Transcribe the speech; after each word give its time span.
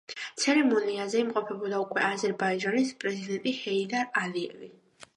ცერემონიაზე 0.43 1.19
იმყოფებოდა 1.25 1.83
უკვე 1.85 2.05
აზერბაიჯანის 2.09 2.97
პრეზიდენტი 3.05 3.57
ჰეიდარ 3.63 4.13
ალიევი. 4.27 4.77